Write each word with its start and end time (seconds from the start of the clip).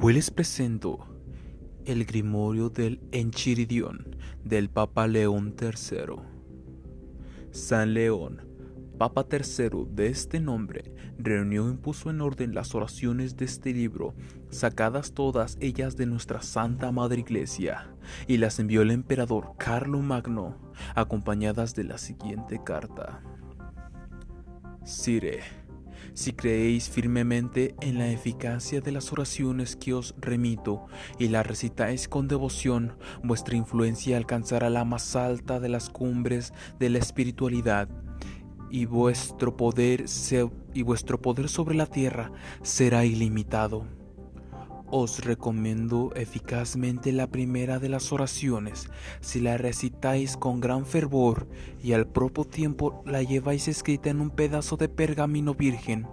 Hoy 0.00 0.14
les 0.14 0.30
presento 0.30 1.08
el 1.84 2.04
Grimorio 2.04 2.70
del 2.70 3.00
Enchiridión 3.10 4.16
del 4.44 4.70
Papa 4.70 5.08
León 5.08 5.56
III. 5.60 6.20
San 7.50 7.94
León, 7.94 8.42
Papa 8.96 9.26
III 9.28 9.86
de 9.90 10.06
este 10.06 10.38
nombre, 10.38 10.94
reunió 11.18 11.66
e 11.66 11.72
impuso 11.72 12.10
en 12.10 12.20
orden 12.20 12.54
las 12.54 12.76
oraciones 12.76 13.36
de 13.36 13.46
este 13.46 13.72
libro, 13.72 14.14
sacadas 14.50 15.14
todas 15.14 15.58
ellas 15.60 15.96
de 15.96 16.06
nuestra 16.06 16.42
Santa 16.42 16.92
Madre 16.92 17.22
Iglesia, 17.22 17.92
y 18.28 18.36
las 18.36 18.60
envió 18.60 18.82
el 18.82 18.92
emperador 18.92 19.54
Carlo 19.58 19.98
Magno, 19.98 20.56
acompañadas 20.94 21.74
de 21.74 21.82
la 21.82 21.98
siguiente 21.98 22.62
carta. 22.62 23.20
Sire, 24.84 25.40
si 26.18 26.32
creéis 26.32 26.90
firmemente 26.90 27.76
en 27.80 27.96
la 27.96 28.08
eficacia 28.08 28.80
de 28.80 28.90
las 28.90 29.12
oraciones 29.12 29.76
que 29.76 29.94
os 29.94 30.16
remito 30.18 30.86
y 31.16 31.28
las 31.28 31.46
recitáis 31.46 32.08
con 32.08 32.26
devoción, 32.26 32.94
vuestra 33.22 33.54
influencia 33.54 34.16
alcanzará 34.16 34.68
la 34.68 34.84
más 34.84 35.14
alta 35.14 35.60
de 35.60 35.68
las 35.68 35.90
cumbres 35.90 36.52
de 36.80 36.90
la 36.90 36.98
espiritualidad 36.98 37.88
y 38.68 38.86
vuestro 38.86 39.56
poder, 39.56 40.06
y 40.74 40.82
vuestro 40.82 41.22
poder 41.22 41.48
sobre 41.48 41.76
la 41.76 41.86
tierra 41.86 42.32
será 42.62 43.04
ilimitado. 43.04 43.97
Os 44.90 45.22
recomiendo 45.22 46.12
eficazmente 46.16 47.12
la 47.12 47.26
primera 47.26 47.78
de 47.78 47.90
las 47.90 48.10
oraciones 48.10 48.88
si 49.20 49.38
la 49.38 49.58
recitáis 49.58 50.38
con 50.38 50.60
gran 50.60 50.86
fervor 50.86 51.46
y 51.82 51.92
al 51.92 52.06
propio 52.06 52.44
tiempo 52.44 53.02
la 53.04 53.22
lleváis 53.22 53.68
escrita 53.68 54.08
en 54.08 54.20
un 54.22 54.30
pedazo 54.30 54.78
de 54.78 54.88
pergamino 54.88 55.54
virgen. 55.54 56.06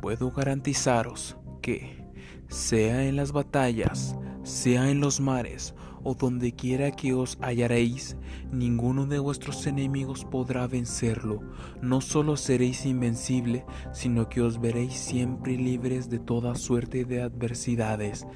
Puedo 0.00 0.30
garantizaros 0.30 1.36
que, 1.60 2.02
sea 2.48 3.04
en 3.04 3.16
las 3.16 3.32
batallas, 3.32 4.16
sea 4.44 4.90
en 4.90 5.00
los 5.00 5.20
mares 5.20 5.74
o 6.04 6.14
donde 6.14 6.52
quiera 6.52 6.90
que 6.90 7.14
os 7.14 7.38
hallaréis, 7.40 8.16
ninguno 8.50 9.06
de 9.06 9.18
vuestros 9.18 9.66
enemigos 9.66 10.24
podrá 10.24 10.66
vencerlo. 10.66 11.40
No 11.80 12.00
solo 12.00 12.36
seréis 12.36 12.86
invencible, 12.86 13.64
sino 13.92 14.28
que 14.28 14.40
os 14.40 14.60
veréis 14.60 14.94
siempre 14.94 15.56
libres 15.56 16.08
de 16.08 16.18
toda 16.18 16.54
suerte 16.54 17.04
de 17.04 17.22
adversidades, 17.22 18.26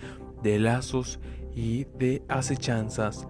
de 0.42 0.58
lazos 0.58 1.20
y 1.54 1.84
de 1.98 2.22
acechanzas. 2.28 3.26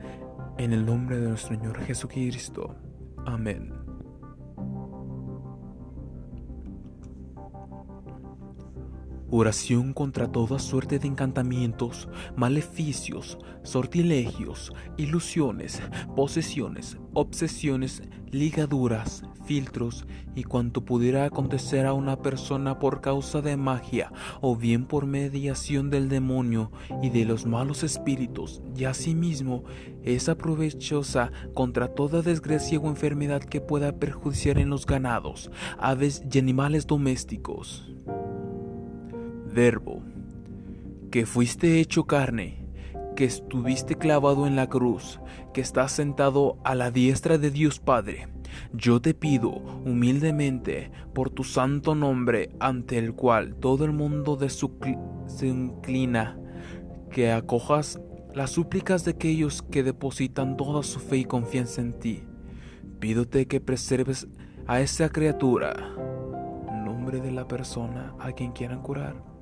En 0.59 0.73
el 0.73 0.85
nombre 0.85 1.19
de 1.19 1.29
nuestro 1.29 1.57
Señor 1.57 1.79
Jesucristo. 1.85 2.75
Amén. 3.25 3.86
Oración 9.31 9.93
contra 9.93 10.31
toda 10.31 10.61
suerte 10.61 11.01
de 11.01 11.09
encantamientos, 11.09 12.09
maleficios, 12.37 13.39
sortilegios, 13.65 14.73
ilusiones, 14.97 15.83
posesiones, 16.15 16.97
obsesiones, 17.13 18.03
ligaduras, 18.31 19.25
filtros 19.45 20.07
y 20.37 20.45
cuanto 20.45 20.85
pudiera 20.85 21.25
acontecer 21.25 21.87
a 21.87 21.93
una 21.93 22.23
persona 22.23 22.79
por 22.79 23.01
causa 23.01 23.41
de 23.41 23.57
magia 23.57 24.13
o 24.41 24.55
bien 24.55 24.85
por 24.85 25.07
mediación 25.07 25.91
del 25.91 26.09
demonio 26.09 26.71
y 27.03 27.11
de 27.11 27.25
los 27.25 27.47
malos 27.47 27.83
espíritus 27.83 28.63
y 28.77 28.85
asimismo 28.85 29.65
es 30.03 30.29
aprovechosa 30.29 31.33
contra 31.53 31.89
toda 31.89 32.23
desgracia 32.23 32.79
o 32.79 32.89
enfermedad 32.89 33.43
que 33.43 33.61
pueda 33.61 33.99
perjudiciar 33.99 34.59
en 34.59 34.71
los 34.71 34.87
ganados, 34.87 35.51
aves 35.79 36.23
y 36.31 36.39
animales 36.39 36.87
domésticos 36.87 37.91
verbo, 39.57 40.03
que 41.11 41.25
fuiste 41.25 41.81
hecho 41.81 42.05
carne, 42.05 42.67
que 43.17 43.25
estuviste 43.25 43.97
clavado 43.97 44.47
en 44.47 44.55
la 44.55 44.69
cruz, 44.69 45.19
que 45.55 45.63
estás 45.63 45.93
sentado 45.93 46.59
a 46.63 46.75
la 46.75 46.91
diestra 46.91 47.39
de 47.39 47.51
Dios 47.51 47.81
Padre. 47.81 48.29
Yo 48.75 49.01
te 49.01 49.15
pido 49.15 49.49
humildemente 49.49 50.91
por 51.15 51.31
tu 51.31 51.43
santo 51.43 51.95
nombre 51.95 52.51
ante 52.61 52.99
el 52.99 53.15
cual 53.15 53.55
todo 53.55 53.87
el 53.87 53.93
mundo 53.93 54.37
de 54.37 54.51
se 54.51 55.47
inclina, 55.47 56.39
que 57.11 57.33
acojas 57.33 57.99
las 58.35 58.51
súplicas 58.51 59.07
de 59.07 59.13
aquellos 59.13 59.63
que 59.63 59.83
depositan 59.83 60.59
toda 60.59 60.83
su 60.83 61.01
fe 61.01 61.17
y 61.17 61.25
confianza 61.25 61.81
en 61.81 61.99
ti. 61.99 62.25
Pídote 63.01 63.47
que 63.47 63.63
preserves 63.63 64.29
a 64.67 64.83
esa 64.83 65.09
criatura, 65.09 65.73
nombre 66.85 67.23
de 67.23 67.33
la 67.33 67.49
persona 67.49 68.15
a 68.21 68.33
quien 68.33 68.53
quieran 68.53 68.83
curar 68.83 69.36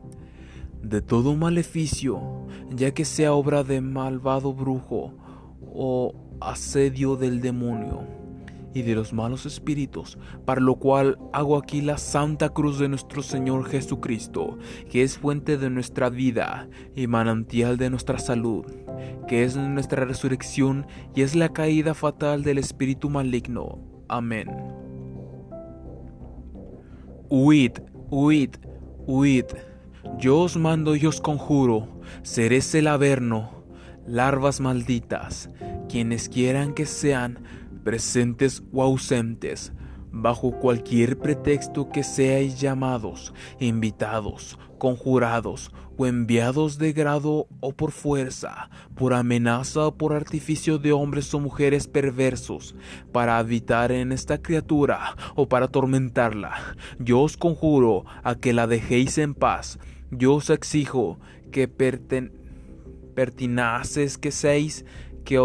de 0.85 1.03
todo 1.03 1.35
maleficio, 1.35 2.21
ya 2.71 2.93
que 2.93 3.05
sea 3.05 3.33
obra 3.33 3.65
de 3.65 3.81
malvado 3.81 4.53
brujo 4.53 5.15
o 5.73 6.15
asedio 6.41 7.17
del 7.17 7.41
demonio 7.41 8.07
y 8.75 8.83
de 8.83 8.95
los 8.95 9.13
malos 9.13 9.47
espíritus, 9.47 10.19
para 10.45 10.61
lo 10.61 10.75
cual 10.75 11.19
hago 11.33 11.57
aquí 11.57 11.81
la 11.81 11.97
santa 11.97 12.49
cruz 12.49 12.79
de 12.79 12.89
nuestro 12.89 13.23
Señor 13.23 13.67
Jesucristo, 13.67 14.59
que 14.91 15.03
es 15.03 15.17
fuente 15.17 15.57
de 15.57 15.71
nuestra 15.71 16.11
vida 16.11 16.69
y 16.95 17.07
manantial 17.07 17.79
de 17.79 17.89
nuestra 17.89 18.19
salud, 18.19 18.67
que 19.29 19.45
es 19.45 19.57
nuestra 19.57 20.05
resurrección 20.05 20.87
y 21.15 21.23
es 21.23 21.35
la 21.35 21.51
caída 21.51 21.95
fatal 21.95 22.43
del 22.43 22.59
espíritu 22.59 23.09
maligno. 23.09 23.79
Amén. 24.09 24.49
Huid, 27.31 27.73
huid, 28.11 28.51
huid. 29.07 29.47
Yo 30.19 30.41
os 30.41 30.57
mando 30.57 30.97
y 30.97 31.07
os 31.07 31.21
conjuro, 31.21 31.89
seréis 32.23 32.75
el 32.75 32.87
averno, 32.87 33.65
larvas 34.07 34.61
malditas, 34.61 35.51
quienes 35.89 36.29
quieran 36.29 36.75
que 36.75 36.87
sean 36.87 37.45
presentes 37.85 38.63
o 38.73 38.83
ausentes, 38.83 39.73
bajo 40.11 40.53
cualquier 40.53 41.19
pretexto 41.19 41.89
que 41.89 42.05
seáis 42.05 42.61
llamados, 42.61 43.35
invitados, 43.59 44.59
conjurados 44.79 45.73
o 45.97 46.07
enviados 46.07 46.79
de 46.79 46.93
grado 46.93 47.49
o 47.61 47.73
por 47.73 47.91
fuerza, 47.91 48.71
por 48.95 49.13
amenaza 49.13 49.87
o 49.87 49.97
por 49.97 50.13
artificio 50.13 50.79
de 50.79 50.93
hombres 50.93 51.33
o 51.35 51.41
mujeres 51.41 51.89
perversos, 51.89 52.75
para 53.13 53.39
habitar 53.39 53.93
en 53.93 54.13
esta 54.13 54.39
criatura 54.39 55.17
o 55.35 55.49
para 55.49 55.67
atormentarla, 55.67 56.77
yo 56.99 57.21
os 57.21 57.37
conjuro 57.37 58.05
a 58.23 58.35
que 58.35 58.53
la 58.53 58.67
dejéis 58.67 59.19
en 59.19 59.35
paz, 59.35 59.79
yo 60.19 60.35
os 60.35 60.51
exijo 60.51 61.19
que 61.51 61.69
pertinaces 63.15 64.19
que 64.19 64.31
seis, 64.31 64.85
que 65.25 65.39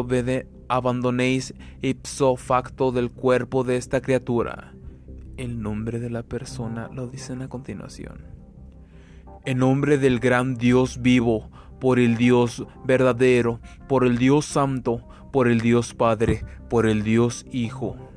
abandonéis 0.68 1.54
ipso 1.82 2.36
facto 2.36 2.92
del 2.92 3.12
cuerpo 3.12 3.64
de 3.64 3.78
esta 3.78 4.02
criatura. 4.02 4.74
El 5.38 5.62
nombre 5.62 6.00
de 6.00 6.10
la 6.10 6.24
persona 6.24 6.90
lo 6.94 7.08
dicen 7.08 7.42
a 7.42 7.48
continuación. 7.48 8.26
En 9.46 9.60
nombre 9.60 9.98
del 9.98 10.20
gran 10.20 10.56
Dios 10.56 11.02
vivo, 11.02 11.50
por 11.80 11.98
el 11.98 12.18
Dios 12.18 12.66
verdadero, 12.84 13.62
por 13.88 14.06
el 14.06 14.18
Dios 14.18 14.46
santo, 14.46 15.08
por 15.32 15.48
el 15.48 15.62
Dios 15.62 15.94
Padre, 15.94 16.44
por 16.70 16.86
el 16.86 17.04
Dios 17.04 17.46
Hijo 17.52 18.10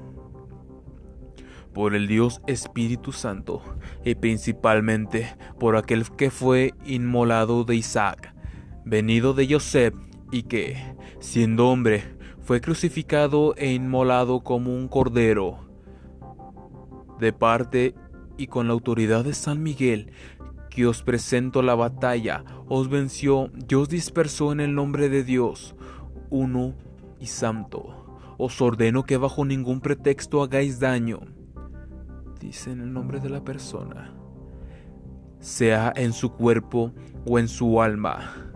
por 1.73 1.95
el 1.95 2.07
Dios 2.07 2.41
Espíritu 2.47 3.13
Santo 3.13 3.63
y 4.05 4.15
principalmente 4.15 5.37
por 5.59 5.77
aquel 5.77 6.09
que 6.11 6.31
fue 6.31 6.75
inmolado 6.85 7.65
de 7.65 7.77
Isaac, 7.77 8.35
venido 8.85 9.35
de 9.35 9.53
Joseph 9.53 9.95
y 10.31 10.45
que, 10.45 10.77
siendo 11.21 11.69
hombre, 11.69 12.05
fue 12.41 12.61
crucificado 12.61 13.55
e 13.57 13.73
inmolado 13.73 14.41
como 14.41 14.75
un 14.75 14.89
cordero. 14.89 15.59
De 17.19 17.33
parte 17.33 17.95
y 18.37 18.49
con 18.49 18.67
la 18.67 18.73
autoridad 18.73 19.25
de 19.25 19.35
San 19.35 19.63
Miguel, 19.63 20.13
que 20.71 20.87
os 20.87 21.03
presento 21.03 21.63
la 21.63 21.75
batalla, 21.75 22.45
os 22.67 22.89
venció 22.89 23.51
y 23.69 23.75
os 23.75 23.89
dispersó 23.89 24.53
en 24.53 24.61
el 24.61 24.75
nombre 24.75 25.09
de 25.09 25.23
Dios, 25.23 25.77
uno 26.31 26.75
y 27.21 27.27
santo. 27.27 28.19
Os 28.39 28.61
ordeno 28.61 29.05
que 29.05 29.19
bajo 29.19 29.45
ningún 29.45 29.81
pretexto 29.81 30.43
hagáis 30.43 30.81
daño 30.81 31.21
en 32.43 32.81
el 32.81 32.93
nombre 32.93 33.21
de 33.21 33.31
la 33.31 33.45
persona, 33.45 34.13
sea 35.39 35.93
en 35.95 36.13
su 36.13 36.33
cuerpo 36.33 36.93
o 37.25 37.39
en 37.39 37.47
su 37.47 37.81
alma, 37.81 38.51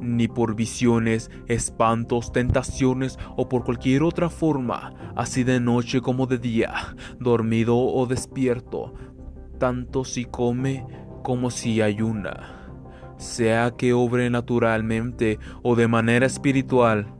ni 0.00 0.26
por 0.26 0.56
visiones, 0.56 1.30
espantos, 1.46 2.32
tentaciones 2.32 3.18
o 3.36 3.48
por 3.48 3.64
cualquier 3.64 4.02
otra 4.02 4.30
forma, 4.30 5.12
así 5.14 5.44
de 5.44 5.60
noche 5.60 6.00
como 6.00 6.26
de 6.26 6.38
día, 6.38 6.74
dormido 7.20 7.78
o 7.78 8.04
despierto, 8.06 8.94
tanto 9.58 10.04
si 10.04 10.24
come 10.24 10.84
como 11.22 11.50
si 11.50 11.82
ayuna, 11.82 12.68
sea 13.16 13.70
que 13.76 13.92
obre 13.92 14.28
naturalmente 14.28 15.38
o 15.62 15.76
de 15.76 15.86
manera 15.86 16.26
espiritual. 16.26 17.14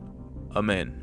Amén. 0.53 1.00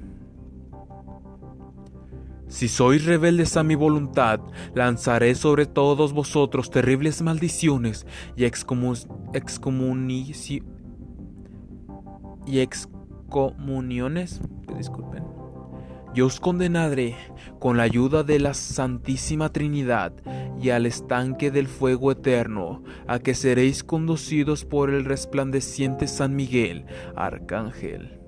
Si 2.47 2.67
sois 2.67 3.03
rebeldes 3.05 3.57
a 3.57 3.63
mi 3.63 3.75
voluntad, 3.75 4.39
lanzaré 4.73 5.35
sobre 5.35 5.65
todos 5.65 6.13
vosotros 6.13 6.69
terribles 6.69 7.21
maldiciones 7.21 8.07
y, 8.35 8.43
y 12.45 12.59
excomuniones. 12.59 14.41
Yo 16.13 16.25
os 16.25 16.39
condenaré 16.39 17.15
con 17.59 17.77
la 17.77 17.83
ayuda 17.83 18.23
de 18.23 18.39
la 18.39 18.53
Santísima 18.53 19.51
Trinidad 19.51 20.13
y 20.59 20.69
al 20.69 20.85
estanque 20.85 21.51
del 21.51 21.67
fuego 21.67 22.11
eterno, 22.11 22.81
a 23.07 23.19
que 23.19 23.35
seréis 23.35 23.83
conducidos 23.83 24.65
por 24.65 24.89
el 24.89 25.05
resplandeciente 25.05 26.07
San 26.07 26.35
Miguel, 26.35 26.85
Arcángel. 27.15 28.26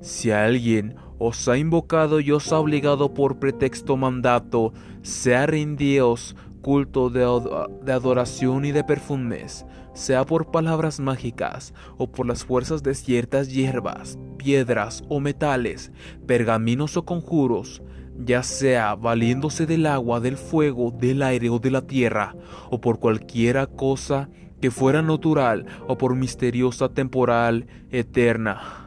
Si 0.00 0.30
alguien 0.30 0.96
os 1.18 1.46
ha 1.48 1.58
invocado 1.58 2.20
y 2.20 2.32
os 2.32 2.50
ha 2.52 2.58
obligado 2.58 3.12
por 3.12 3.38
pretexto 3.38 3.98
mandato, 3.98 4.72
sea 5.02 5.44
rendíos 5.44 6.34
culto 6.62 7.10
de, 7.10 7.20
de, 7.82 7.92
adoración 7.92 8.64
y 8.64 8.72
de 8.72 8.82
perfumes, 8.82 9.66
sea 9.92 10.24
por 10.24 10.50
palabras 10.50 11.00
mágicas 11.00 11.74
o 11.98 12.10
por 12.10 12.26
las 12.26 12.44
fuerzas 12.44 12.82
de 12.82 12.94
ciertas 12.94 13.52
hierbas, 13.52 14.18
piedras 14.38 15.04
o 15.10 15.20
metales, 15.20 15.92
pergaminos 16.26 16.96
o 16.96 17.04
conjuros, 17.04 17.82
ya 18.16 18.42
sea 18.42 18.94
valiéndose 18.94 19.66
del 19.66 19.84
agua, 19.84 20.20
del 20.20 20.38
fuego, 20.38 20.90
del 20.90 21.22
aire 21.22 21.50
o 21.50 21.58
de 21.58 21.70
la 21.70 21.82
tierra, 21.82 22.34
o 22.70 22.80
por 22.80 23.00
cualquiera 23.00 23.66
cosa 23.66 24.30
que 24.62 24.70
fuera 24.70 25.02
natural 25.02 25.66
o 25.88 25.98
por 25.98 26.14
misteriosa 26.14 26.88
temporal 26.88 27.66
eterna 27.90 28.79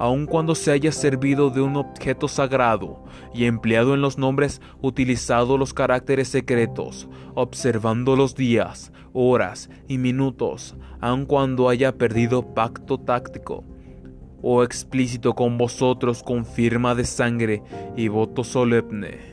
aun 0.00 0.24
cuando 0.24 0.54
se 0.54 0.72
haya 0.72 0.92
servido 0.92 1.50
de 1.50 1.60
un 1.60 1.76
objeto 1.76 2.26
sagrado 2.26 3.04
y 3.34 3.44
empleado 3.44 3.92
en 3.92 4.00
los 4.00 4.16
nombres 4.16 4.62
utilizado 4.80 5.58
los 5.58 5.74
caracteres 5.74 6.28
secretos, 6.28 7.06
observando 7.34 8.16
los 8.16 8.34
días, 8.34 8.92
horas 9.12 9.68
y 9.88 9.98
minutos, 9.98 10.74
aun 11.02 11.26
cuando 11.26 11.68
haya 11.68 11.98
perdido 11.98 12.54
pacto 12.54 12.98
táctico 12.98 13.62
o 14.40 14.64
explícito 14.64 15.34
con 15.34 15.58
vosotros 15.58 16.22
con 16.22 16.46
firma 16.46 16.94
de 16.94 17.04
sangre 17.04 17.62
y 17.94 18.08
voto 18.08 18.42
solemne. 18.42 19.29